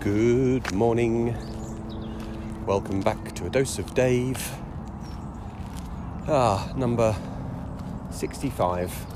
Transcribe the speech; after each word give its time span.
Good 0.00 0.72
morning. 0.74 1.34
Welcome 2.66 3.00
back 3.00 3.34
to 3.36 3.46
a 3.46 3.48
dose 3.50 3.78
of 3.78 3.94
Dave. 3.94 4.50
Ah, 6.28 6.70
number 6.76 7.16
65. 8.10 9.06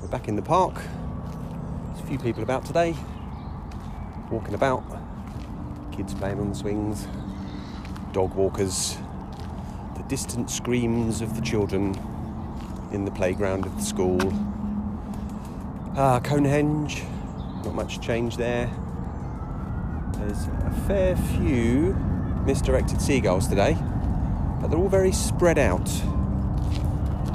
We're 0.00 0.08
back 0.08 0.28
in 0.28 0.36
the 0.36 0.42
park. 0.42 0.74
There's 0.74 2.00
a 2.00 2.06
few 2.06 2.18
people 2.18 2.42
about 2.42 2.64
today, 2.64 2.96
walking 4.30 4.54
about, 4.54 4.82
kids 5.92 6.14
playing 6.14 6.40
on 6.40 6.48
the 6.50 6.54
swings, 6.54 7.06
dog 8.12 8.34
walkers, 8.34 8.96
the 9.96 10.02
distant 10.04 10.50
screams 10.50 11.20
of 11.20 11.36
the 11.36 11.42
children 11.42 11.94
in 12.92 13.04
the 13.04 13.10
playground 13.10 13.66
of 13.66 13.76
the 13.76 13.82
school. 13.82 14.18
Ah, 16.02 16.18
Conehenge, 16.18 17.02
not 17.62 17.74
much 17.74 18.00
change 18.00 18.38
there. 18.38 18.70
There's 20.16 20.46
a 20.46 20.70
fair 20.86 21.14
few 21.14 21.92
misdirected 22.46 23.02
seagulls 23.02 23.46
today, 23.46 23.76
but 24.62 24.68
they're 24.68 24.78
all 24.78 24.88
very 24.88 25.12
spread 25.12 25.58
out. 25.58 25.84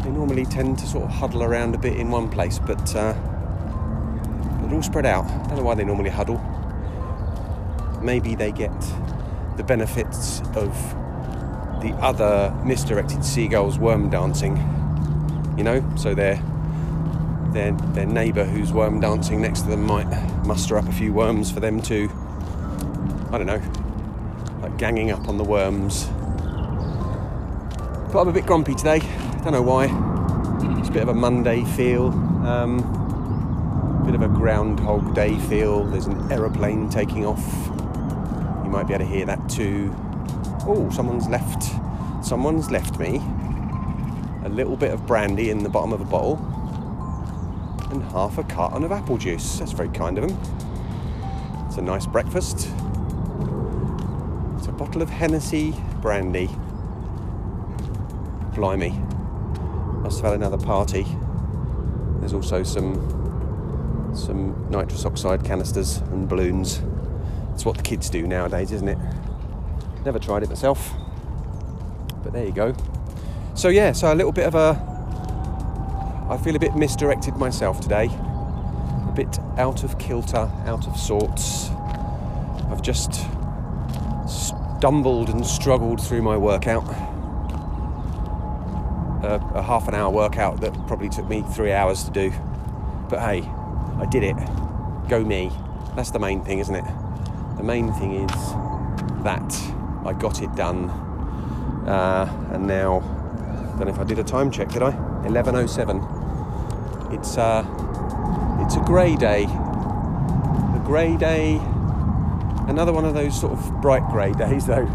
They 0.03 0.09
normally 0.09 0.45
tend 0.45 0.79
to 0.79 0.87
sort 0.87 1.03
of 1.03 1.11
huddle 1.11 1.43
around 1.43 1.75
a 1.75 1.77
bit 1.77 1.95
in 1.95 2.09
one 2.09 2.27
place, 2.27 2.57
but 2.57 2.95
uh, 2.95 3.13
they're 3.13 4.73
all 4.73 4.81
spread 4.81 5.05
out. 5.05 5.25
I 5.25 5.47
don't 5.49 5.57
know 5.57 5.63
why 5.63 5.75
they 5.75 5.85
normally 5.85 6.09
huddle. 6.09 6.41
Maybe 8.01 8.34
they 8.34 8.51
get 8.51 8.73
the 9.57 9.63
benefits 9.63 10.41
of 10.55 10.73
the 11.84 11.95
other 12.01 12.51
misdirected 12.65 13.23
seagulls 13.23 13.77
worm 13.77 14.09
dancing, 14.09 14.57
you 15.55 15.63
know, 15.63 15.87
so 15.97 16.15
their 16.15 16.41
their 17.55 17.71
their 17.71 18.05
neighbour 18.05 18.43
who's 18.43 18.71
worm 18.73 18.99
dancing 18.99 19.41
next 19.41 19.61
to 19.61 19.69
them 19.69 19.85
might 19.85 20.07
muster 20.45 20.77
up 20.77 20.87
a 20.87 20.91
few 20.91 21.13
worms 21.13 21.49
for 21.49 21.61
them 21.61 21.81
to 21.81 22.09
I 23.31 23.37
don't 23.37 23.47
know, 23.47 23.62
like 24.62 24.77
ganging 24.77 25.12
up 25.12 25.27
on 25.27 25.37
the 25.37 25.43
worms. 25.43 26.05
But 28.12 28.21
I'm 28.21 28.27
a 28.27 28.31
bit 28.31 28.45
grumpy 28.45 28.75
today. 28.75 28.99
Don't 29.43 29.51
know 29.51 29.62
why. 29.62 29.85
It's 30.79 30.89
a 30.89 30.91
bit 30.91 31.01
of 31.01 31.09
a 31.09 31.13
Monday 31.13 31.65
feel. 31.75 32.09
Um, 32.45 32.77
bit 34.05 34.15
of 34.15 34.21
a 34.21 34.27
Groundhog 34.27 35.15
Day 35.15 35.37
feel. 35.49 35.84
There's 35.85 36.05
an 36.05 36.31
aeroplane 36.31 36.90
taking 36.90 37.25
off. 37.25 37.43
You 38.63 38.69
might 38.69 38.87
be 38.87 38.93
able 38.93 39.05
to 39.05 39.12
hear 39.12 39.25
that 39.25 39.49
too. 39.49 39.93
Oh, 40.65 40.90
someone's 40.93 41.27
left. 41.27 41.63
Someone's 42.23 42.71
left 42.71 42.99
me 42.99 43.21
a 44.45 44.49
little 44.49 44.77
bit 44.77 44.91
of 44.91 45.05
brandy 45.07 45.49
in 45.49 45.63
the 45.63 45.69
bottom 45.69 45.91
of 45.91 45.99
a 45.99 46.05
bottle 46.05 46.54
and 47.96 48.12
half 48.12 48.38
a 48.38 48.43
carton 48.43 48.84
of 48.84 48.91
apple 48.91 49.18
juice. 49.18 49.60
That's 49.60 49.71
very 49.71 49.90
kind 49.90 50.18
of 50.18 50.27
them. 50.27 50.38
It's 51.68 51.77
a 51.77 51.82
nice 51.82 52.05
breakfast 52.05 52.70
It's 54.57 54.68
a 54.68 54.71
bottle 54.71 55.02
of 55.02 55.10
Hennessy 55.10 55.74
brandy. 56.02 56.49
Blimey. 58.54 58.91
Must 60.02 60.21
have 60.21 60.32
had 60.32 60.34
another 60.35 60.57
party. 60.57 61.05
There's 62.20 62.34
also 62.34 62.63
some 62.63 64.12
some 64.16 64.69
nitrous 64.69 65.06
oxide 65.06 65.44
canisters 65.44 65.97
and 65.97 66.30
balloons. 66.30 66.81
It's 67.53 67.66
what 67.66 67.78
the 67.78 67.84
kids 67.84 68.09
do 68.09 68.25
nowadays, 68.25 68.72
isn't 68.72 68.88
it? 68.88 68.97
Never 70.06 70.19
tried 70.19 70.44
it 70.44 70.50
myself. 70.50 70.94
But 72.24 72.31
there 72.31 72.46
you 72.46 72.53
go. 72.53 72.74
So 73.56 73.68
yeah, 73.69 73.91
so 73.91 74.12
a 74.12 74.16
little 74.16 74.31
bit 74.31 74.46
of 74.46 74.56
a 74.56 74.94
I 76.28 76.38
feel 76.38 76.56
a 76.56 76.59
bit 76.59 76.75
misdirected 76.75 77.35
myself 77.38 77.79
today. 77.79 78.06
A 78.07 79.13
bit 79.16 79.40
out 79.57 79.84
of 79.84 80.00
kilter, 80.00 80.50
out 80.66 80.88
of 80.88 80.97
sorts. 80.97 81.69
I've 82.72 82.81
just 82.81 83.13
stumbled 84.28 85.29
and 85.29 85.46
struggled 85.46 86.02
through 86.02 86.24
my 86.24 86.36
workout. 86.36 86.84
A 89.24 89.62
half 89.62 89.88
an 89.88 89.94
hour 89.94 90.09
workout 90.09 90.62
that 90.62 90.74
probably 90.88 91.09
took 91.09 91.28
me 91.30 91.44
three 91.53 91.72
hours 91.72 92.03
to 92.06 92.12
do. 92.12 92.31
But 93.07 93.19
hey, 93.19 93.47
I 94.00 94.07
did 94.09 94.24
it. 94.24 94.36
Go 95.07 95.24
me. 95.24 95.52
That's 95.96 96.09
the 96.09 96.19
main 96.19 96.44
thing, 96.44 96.57
isn't 96.57 96.75
it? 96.75 96.86
The 97.57 97.63
main 97.63 97.94
thing 97.94 98.13
is 98.28 98.53
that 99.24 99.74
I 100.03 100.13
got 100.13 100.42
it 100.42 100.53
done. 100.56 100.90
Uh, 101.88 102.50
and 102.52 102.66
now, 102.66 103.00
I 103.00 103.78
don't 103.78 103.88
know 103.88 103.94
if 103.94 104.00
I 104.00 104.03
did 104.03 104.18
a 104.18 104.24
time 104.24 104.50
check, 104.50 104.69
did 104.69 104.81
I? 104.81 104.92
11.07. 104.92 106.15
It's, 107.12 107.38
uh, 107.38 107.66
it's 108.66 108.76
a 108.76 108.82
grey 108.82 109.16
day. 109.16 109.44
A 109.44 110.82
grey 110.86 111.18
day 111.18 111.60
Another 112.68 112.92
one 112.92 113.06
of 113.06 113.14
those 113.14 113.40
sort 113.40 113.54
of 113.54 113.80
bright 113.80 114.02
grey 114.10 114.34
days, 114.34 114.66
though, 114.66 114.86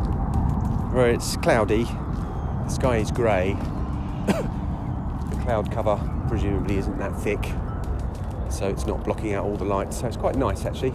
where 0.91 1.09
it's 1.09 1.37
cloudy, 1.37 1.85
the 1.85 2.69
sky 2.69 2.97
is 2.97 3.13
grey, 3.13 3.53
the 4.27 5.39
cloud 5.43 5.71
cover 5.71 5.97
presumably 6.27 6.79
isn't 6.79 6.99
that 6.99 7.17
thick, 7.21 7.39
so 8.51 8.67
it's 8.67 8.87
not 8.87 9.05
blocking 9.05 9.35
out 9.35 9.45
all 9.45 9.57
the 9.57 9.65
light. 9.65 9.95
So 9.95 10.09
it's 10.09 10.17
quite 10.17 10.35
nice 10.35 10.65
actually. 10.65 10.93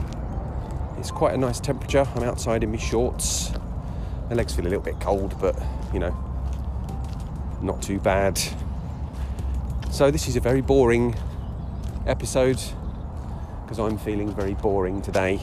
It's 0.98 1.12
quite 1.12 1.34
a 1.34 1.38
nice 1.38 1.62
temperature. 1.62 2.06
I'm 2.14 2.24
outside 2.24 2.62
in 2.62 2.72
my 2.72 2.78
shorts. 2.78 3.54
My 4.30 4.36
legs 4.36 4.54
feel 4.54 4.66
a 4.66 4.68
little 4.68 4.84
bit 4.84 5.00
cold, 5.00 5.34
but 5.40 5.58
you 5.94 6.00
know, 6.00 6.14
not 7.62 7.82
too 7.82 8.00
bad. 8.00 8.38
So 9.96 10.12
this 10.12 10.28
is 10.28 10.36
a 10.36 10.42
very 10.42 10.60
boring 10.60 11.16
episode 12.06 12.62
because 13.64 13.80
I'm 13.80 13.98
feeling 13.98 14.36
very 14.36 14.54
boring 14.54 15.02
today. 15.02 15.40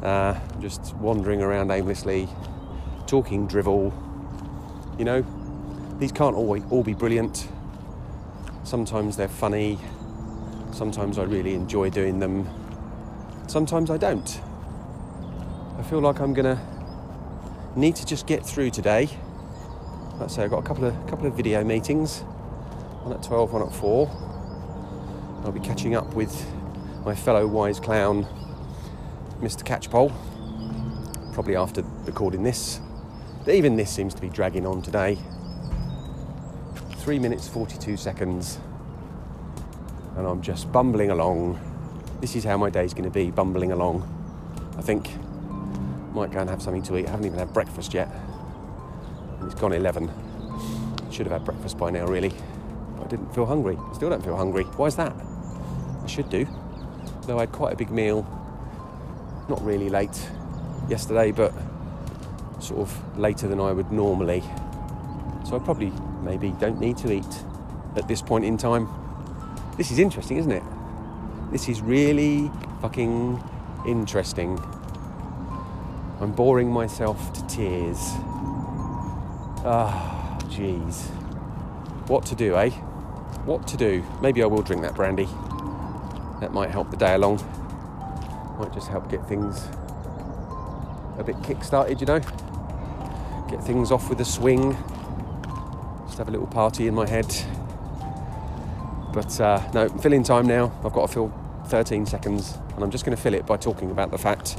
Uh, 0.00 0.38
just 0.60 0.94
wandering 0.94 1.42
around 1.42 1.72
aimlessly, 1.72 2.28
talking 3.08 3.48
drivel. 3.48 3.92
You 4.96 5.06
know, 5.06 5.26
these 5.98 6.12
can't 6.12 6.36
always 6.36 6.62
all 6.70 6.84
be 6.84 6.94
brilliant. 6.94 7.48
Sometimes 8.62 9.16
they're 9.16 9.26
funny. 9.26 9.80
Sometimes 10.70 11.18
I 11.18 11.24
really 11.24 11.54
enjoy 11.54 11.90
doing 11.90 12.20
them. 12.20 12.48
Sometimes 13.48 13.90
I 13.90 13.96
don't. 13.96 14.40
I 15.76 15.82
feel 15.82 15.98
like 15.98 16.20
I'm 16.20 16.32
gonna 16.32 16.60
need 17.74 17.96
to 17.96 18.06
just 18.06 18.28
get 18.28 18.46
through 18.46 18.70
today. 18.70 19.08
Let's 20.20 20.36
say 20.36 20.44
I've 20.44 20.50
got 20.50 20.60
a 20.60 20.68
couple 20.68 20.84
of 20.84 20.94
couple 21.08 21.26
of 21.26 21.34
video 21.34 21.64
meetings. 21.64 22.22
One 23.06 23.16
at 23.16 23.22
12, 23.22 23.52
one 23.52 23.62
at 23.62 23.72
4. 23.72 24.10
I'll 25.44 25.52
be 25.52 25.60
catching 25.60 25.94
up 25.94 26.12
with 26.14 26.44
my 27.04 27.14
fellow 27.14 27.46
wise 27.46 27.78
clown 27.78 28.26
Mr. 29.40 29.62
Catchpole, 29.62 30.12
probably 31.32 31.54
after 31.54 31.84
recording 32.04 32.42
this. 32.42 32.80
But 33.44 33.54
even 33.54 33.76
this 33.76 33.92
seems 33.92 34.12
to 34.14 34.20
be 34.20 34.28
dragging 34.28 34.66
on 34.66 34.82
today. 34.82 35.18
Three 36.96 37.20
minutes, 37.20 37.46
42 37.46 37.96
seconds, 37.96 38.58
and 40.16 40.26
I'm 40.26 40.42
just 40.42 40.72
bumbling 40.72 41.12
along. 41.12 41.60
This 42.20 42.34
is 42.34 42.42
how 42.42 42.56
my 42.56 42.70
day's 42.70 42.92
going 42.92 43.04
to 43.04 43.10
be, 43.10 43.30
bumbling 43.30 43.70
along. 43.70 44.02
I 44.76 44.82
think 44.82 45.10
might 46.12 46.32
go 46.32 46.40
and 46.40 46.50
have 46.50 46.60
something 46.60 46.82
to 46.82 46.96
eat. 46.96 47.06
I 47.06 47.10
haven't 47.10 47.26
even 47.26 47.38
had 47.38 47.52
breakfast 47.52 47.94
yet. 47.94 48.08
It's 49.42 49.54
gone 49.54 49.74
11. 49.74 50.10
Should 51.12 51.26
have 51.26 51.34
had 51.34 51.44
breakfast 51.44 51.78
by 51.78 51.90
now, 51.90 52.04
really. 52.04 52.32
I 53.02 53.06
didn't 53.08 53.34
feel 53.34 53.46
hungry. 53.46 53.76
I 53.78 53.94
still 53.94 54.10
don't 54.10 54.24
feel 54.24 54.36
hungry. 54.36 54.64
Why 54.64 54.86
is 54.86 54.96
that? 54.96 55.12
I 56.02 56.06
should 56.06 56.28
do. 56.28 56.46
Though 57.22 57.38
I 57.38 57.40
had 57.40 57.52
quite 57.52 57.72
a 57.72 57.76
big 57.76 57.90
meal 57.90 58.26
not 59.48 59.64
really 59.64 59.88
late 59.88 60.28
yesterday, 60.88 61.30
but 61.30 61.52
sort 62.60 62.80
of 62.80 63.18
later 63.18 63.48
than 63.48 63.60
I 63.60 63.72
would 63.72 63.92
normally. 63.92 64.42
So 65.44 65.56
I 65.56 65.58
probably 65.58 65.92
maybe 66.22 66.50
don't 66.58 66.80
need 66.80 66.96
to 66.98 67.12
eat 67.12 67.44
at 67.96 68.08
this 68.08 68.22
point 68.22 68.44
in 68.44 68.56
time. 68.56 68.88
This 69.76 69.90
is 69.90 69.98
interesting, 69.98 70.38
isn't 70.38 70.50
it? 70.50 70.62
This 71.52 71.68
is 71.68 71.80
really 71.80 72.50
fucking 72.80 73.42
interesting. 73.86 74.58
I'm 76.20 76.32
boring 76.32 76.70
myself 76.70 77.32
to 77.34 77.46
tears. 77.46 77.98
Ah, 79.68 80.38
oh, 80.40 80.46
jeez. 80.46 81.06
What 82.08 82.24
to 82.26 82.34
do, 82.34 82.56
eh? 82.56 82.70
What 83.46 83.68
to 83.68 83.76
do? 83.76 84.04
Maybe 84.20 84.42
I 84.42 84.46
will 84.46 84.60
drink 84.60 84.82
that 84.82 84.96
brandy. 84.96 85.28
That 86.40 86.52
might 86.52 86.70
help 86.70 86.90
the 86.90 86.96
day 86.96 87.14
along. 87.14 87.36
Might 88.58 88.74
just 88.74 88.88
help 88.88 89.08
get 89.08 89.24
things 89.28 89.68
a 91.16 91.22
bit 91.24 91.36
kick-started, 91.44 92.00
you 92.00 92.08
know. 92.08 92.18
Get 93.48 93.62
things 93.62 93.92
off 93.92 94.10
with 94.10 94.20
a 94.20 94.24
swing. 94.24 94.72
Just 96.06 96.18
have 96.18 96.26
a 96.26 96.32
little 96.32 96.48
party 96.48 96.88
in 96.88 96.94
my 96.96 97.08
head. 97.08 97.32
But 99.12 99.40
uh, 99.40 99.62
no, 99.72 99.82
I'm 99.82 99.98
filling 100.00 100.24
time 100.24 100.48
now. 100.48 100.72
I've 100.84 100.92
got 100.92 101.06
to 101.06 101.14
fill 101.14 101.32
13 101.66 102.04
seconds, 102.04 102.58
and 102.74 102.82
I'm 102.82 102.90
just 102.90 103.04
going 103.04 103.16
to 103.16 103.22
fill 103.22 103.34
it 103.34 103.46
by 103.46 103.58
talking 103.58 103.92
about 103.92 104.10
the 104.10 104.18
fact 104.18 104.58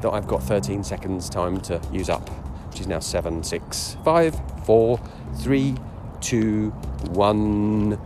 that 0.00 0.10
I've 0.10 0.28
got 0.28 0.44
13 0.44 0.84
seconds 0.84 1.28
time 1.28 1.60
to 1.62 1.80
use 1.90 2.08
up, 2.08 2.28
which 2.70 2.80
is 2.80 2.86
now 2.86 3.00
seven, 3.00 3.42
six, 3.42 3.96
five, 4.04 4.40
four, 4.64 5.00
three, 5.34 5.74
two, 6.20 6.70
one. 7.10 7.98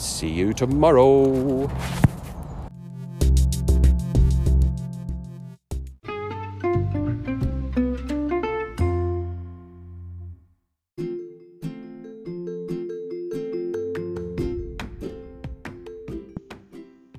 See 0.00 0.30
you 0.30 0.54
tomorrow. 0.54 1.70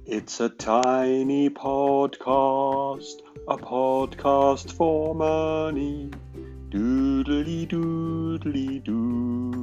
It's 0.07 0.39
a 0.39 0.50
tiny 0.50 1.51
podcast, 1.51 3.22
a 3.48 3.57
podcast 3.57 4.72
for 4.72 5.13
money. 5.13 6.10
Doodly 6.72 7.68
doodly 7.68 8.84
doo. 8.84 9.61